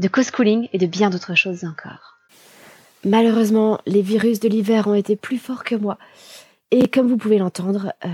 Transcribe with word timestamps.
de 0.00 0.08
co-schooling 0.08 0.68
et 0.72 0.78
de 0.78 0.86
bien 0.86 1.10
d'autres 1.10 1.36
choses 1.36 1.64
encore. 1.64 2.18
Malheureusement, 3.04 3.80
les 3.86 4.02
virus 4.02 4.40
de 4.40 4.48
l'hiver 4.48 4.88
ont 4.88 4.94
été 4.94 5.14
plus 5.14 5.38
forts 5.38 5.62
que 5.62 5.74
moi. 5.74 5.98
Et 6.70 6.88
comme 6.88 7.08
vous 7.08 7.16
pouvez 7.16 7.38
l'entendre, 7.38 7.92
euh, 8.04 8.08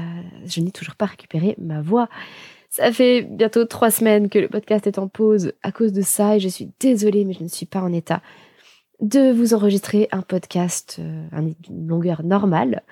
je 0.47 0.61
n'ai 0.61 0.71
toujours 0.71 0.97
pas 0.97 1.07
récupéré 1.07 1.55
ma 1.59 1.81
voix. 1.81 2.09
Ça 2.71 2.93
fait 2.93 3.23
bientôt 3.23 3.65
trois 3.65 3.91
semaines 3.91 4.29
que 4.29 4.39
le 4.39 4.49
podcast 4.49 4.87
est 4.87 4.99
en 4.99 5.09
pause 5.09 5.53
à 5.63 5.73
cause 5.73 5.93
de 5.93 6.03
ça 6.03 6.37
et 6.37 6.41
je 6.41 6.49
suis 6.49 6.71
désolée, 6.81 7.25
mais 7.25 7.35
je 7.35 7.43
ne 7.43 7.49
suis 7.49 7.67
pas 7.67 7.81
en 7.81 7.93
état 7.93 8.21
de 9.01 9.31
vous 9.31 9.55
enregistrer 9.55 10.09
un 10.11 10.23
podcast 10.23 10.97
euh, 10.99 11.27
à 11.33 11.41
une 11.41 11.87
longueur 11.87 12.23
normale. 12.23 12.83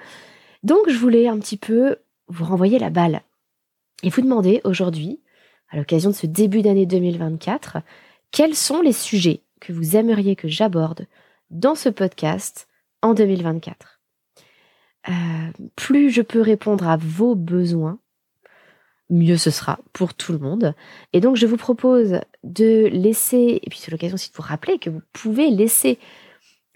Donc 0.62 0.88
je 0.88 0.98
voulais 0.98 1.28
un 1.28 1.38
petit 1.38 1.56
peu 1.56 1.96
vous 2.28 2.44
renvoyer 2.44 2.78
la 2.78 2.90
balle 2.90 3.22
et 4.02 4.10
vous 4.10 4.22
demander 4.22 4.60
aujourd'hui, 4.64 5.20
à 5.70 5.76
l'occasion 5.76 6.10
de 6.10 6.14
ce 6.14 6.26
début 6.26 6.62
d'année 6.62 6.86
2024, 6.86 7.78
quels 8.34 8.56
sont 8.56 8.80
les 8.80 8.92
sujets 8.92 9.42
que 9.60 9.72
vous 9.72 9.94
aimeriez 9.94 10.34
que 10.34 10.48
j'aborde 10.48 11.06
dans 11.50 11.76
ce 11.76 11.88
podcast 11.88 12.66
en 13.00 13.14
2024. 13.14 14.00
Euh, 15.08 15.12
plus 15.76 16.10
je 16.10 16.20
peux 16.20 16.40
répondre 16.40 16.88
à 16.88 16.96
vos 16.96 17.36
besoins, 17.36 18.00
mieux 19.08 19.36
ce 19.36 19.52
sera 19.52 19.78
pour 19.92 20.14
tout 20.14 20.32
le 20.32 20.40
monde. 20.40 20.74
Et 21.12 21.20
donc 21.20 21.36
je 21.36 21.46
vous 21.46 21.56
propose 21.56 22.18
de 22.42 22.88
laisser, 22.88 23.60
et 23.62 23.70
puis 23.70 23.78
c'est 23.78 23.92
l'occasion 23.92 24.16
aussi 24.16 24.30
de 24.32 24.36
vous 24.36 24.42
rappeler 24.42 24.80
que 24.80 24.90
vous 24.90 25.02
pouvez 25.12 25.50
laisser 25.50 26.00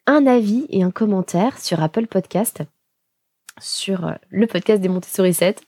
un 0.07 0.29
avis 0.29 0.65
et 0.69 0.85
un 0.85 0.93
commentaire 0.93 1.59
sur 1.59 1.83
Apple 1.83 2.07
Podcast, 2.07 2.63
sur 3.61 4.15
le 4.31 4.47
podcast 4.47 4.81
des 4.81 4.89
Montessori 4.89 5.35
7, 5.35 5.61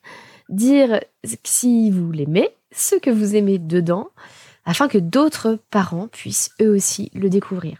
dire 0.50 1.00
si 1.42 1.90
vous 1.90 2.12
l'aimez, 2.12 2.48
ce 2.70 2.94
que 2.94 3.10
vous 3.10 3.34
aimez 3.34 3.58
dedans, 3.58 4.10
afin 4.64 4.88
que 4.88 4.98
d'autres 4.98 5.58
parents 5.70 6.08
puissent 6.08 6.50
eux 6.60 6.70
aussi 6.70 7.10
le 7.14 7.28
découvrir. 7.28 7.78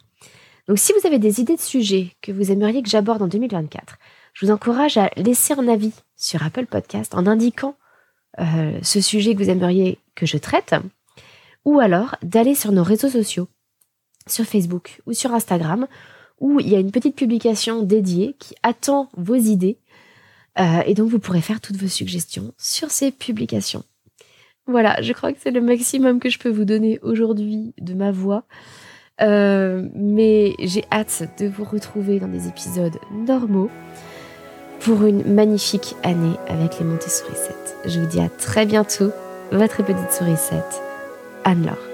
Donc 0.69 0.79
si 0.79 0.93
vous 0.93 1.07
avez 1.07 1.19
des 1.19 1.41
idées 1.41 1.57
de 1.57 1.61
sujets 1.61 2.13
que 2.23 2.33
vous 2.33 2.51
aimeriez 2.51 2.83
que 2.83 2.89
j'aborde 2.89 3.23
en 3.23 3.29
2024, 3.29 3.99
je 4.35 4.47
vous 4.47 4.53
encourage 4.53 4.97
à 4.97 5.11
laisser 5.17 5.55
un 5.55 5.69
avis 5.69 5.93
sur 6.17 6.43
Apple 6.43 6.67
Podcast 6.67 7.15
en 7.15 7.27
indiquant 7.27 7.75
euh, 8.39 8.79
ce 8.83 9.01
sujet 9.01 9.35
que 9.35 9.43
vous 9.43 9.51
aimeriez 9.51 9.99
que 10.15 10.27
je 10.27 10.39
traite, 10.39 10.75
ou 11.65 11.81
alors 11.81 12.15
d'aller 12.23 12.55
sur 12.55 12.73
nos 12.73 12.85
réseaux 12.85 13.09
sociaux, 13.09 13.49
sur 14.27 14.45
Facebook 14.45 15.01
ou 15.07 15.13
sur 15.13 15.35
Instagram, 15.35 15.89
où 16.39 16.61
il 16.61 16.69
y 16.69 16.77
a 16.77 16.81
une 16.81 16.93
petite 16.93 17.17
publication 17.17 17.83
dédiée 17.83 18.37
qui 18.39 18.55
attend 18.63 19.09
vos 19.17 19.35
idées, 19.35 19.79
euh, 20.59 20.83
et 20.87 20.95
donc 20.95 21.11
vous 21.11 21.19
pourrez 21.19 21.43
faire 21.43 21.61
toutes 21.61 21.77
vos 21.77 21.89
suggestions 21.89 22.55
sur 22.57 22.91
ces 22.91 23.11
publications. 23.11 23.85
Voilà, 24.67 25.01
je 25.03 25.13
crois 25.13 25.33
que 25.33 25.39
c'est 25.41 25.51
le 25.51 25.61
maximum 25.61 26.21
que 26.21 26.29
je 26.29 26.39
peux 26.39 26.51
vous 26.51 26.65
donner 26.65 26.99
aujourd'hui 27.03 27.75
de 27.81 27.95
ma 27.95 28.13
voix. 28.13 28.45
Euh, 29.21 29.87
mais 29.95 30.55
j'ai 30.61 30.85
hâte 30.91 31.25
de 31.39 31.47
vous 31.47 31.65
retrouver 31.65 32.21
dans 32.21 32.29
des 32.29 32.49
épisodes 32.49 32.97
normaux 33.13 33.71
pour 34.81 35.05
une 35.05 35.35
magnifique 35.35 35.95
année 36.03 36.37
avec 36.49 36.79
les 36.79 36.87
Montessori 36.87 37.35
7. 37.35 37.77
Je 37.87 38.01
vous 38.01 38.07
dis 38.07 38.21
à 38.21 38.31
très 38.31 38.65
bientôt, 38.65 39.11
votre 39.53 39.85
petite 39.85 40.13
sourisette, 40.13 40.81
Anne-Laure. 41.45 41.90